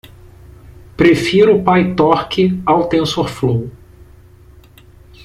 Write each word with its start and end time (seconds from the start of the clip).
Prefiro 0.97 1.55
o 1.55 1.63
Pytorch 1.63 2.59
ao 2.65 2.85
Tensorflow. 2.89 3.69